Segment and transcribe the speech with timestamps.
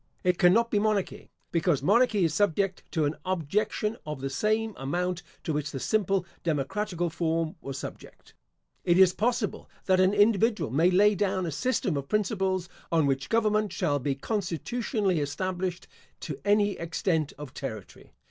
[0.23, 5.21] It cannot be monarchy, because monarchy is subject to an objection of the same amount
[5.43, 8.33] to which the simple democratical form was subject.
[8.83, 13.29] It is possible that an individual may lay down a system of principles, on which
[13.29, 15.87] government shall be constitutionally established
[16.21, 18.11] to any extent of territory.